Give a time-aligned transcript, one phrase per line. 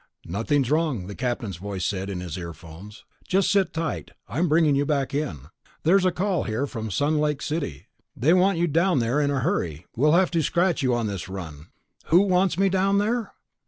[0.25, 3.05] "Nothing's wrong," the captain's voice said in his earphones.
[3.27, 4.09] "Just sit tight.
[4.27, 5.49] I'm bringing you back in.
[5.83, 7.85] There's a call here from Sun Lake City.
[8.15, 9.85] They want you down there in a hurry.
[9.95, 11.67] We'll have to scratch you on this run."
[12.05, 13.33] "Who wants me down there?"